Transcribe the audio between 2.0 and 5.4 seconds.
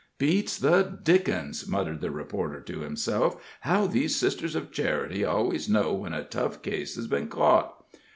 the reporter to himself, "how these Sisters of Charity